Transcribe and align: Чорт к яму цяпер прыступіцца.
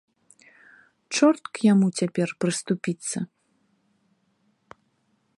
Чорт 1.15 1.43
к 1.57 1.63
яму 1.73 1.87
цяпер 1.99 2.29
прыступіцца. 2.45 3.17